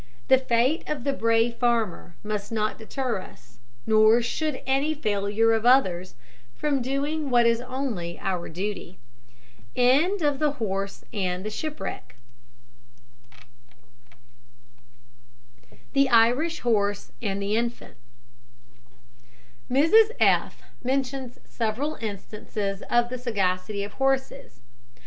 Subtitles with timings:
[0.29, 5.63] The fate of the brave farmer must not deter us nor should any failure of
[5.63, 6.15] others
[6.55, 8.97] from doing what is only our duty.
[9.75, 10.39] THE
[15.95, 17.97] IRISH HORSE AND THE INFANT.
[19.69, 24.61] Mrs F mentions several instances of the sagacity of horses.